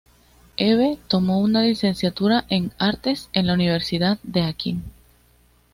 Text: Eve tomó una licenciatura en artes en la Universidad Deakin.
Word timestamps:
Eve 0.57 0.97
tomó 1.07 1.37
una 1.41 1.61
licenciatura 1.61 2.45
en 2.49 2.71
artes 2.79 3.29
en 3.33 3.45
la 3.45 3.53
Universidad 3.53 4.17
Deakin. 4.23 4.81